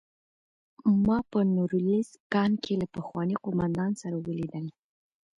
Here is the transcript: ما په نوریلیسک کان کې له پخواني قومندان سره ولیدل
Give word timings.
ما 1.05 1.17
په 1.31 1.39
نوریلیسک 1.55 2.13
کان 2.33 2.51
کې 2.63 2.73
له 2.81 2.87
پخواني 2.95 3.35
قومندان 3.43 3.91
سره 4.01 4.15
ولیدل 4.25 4.65